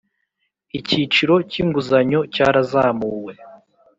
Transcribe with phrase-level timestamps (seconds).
[0.79, 3.33] Icyiciro cy’ Inguzanyo cyarazamuwe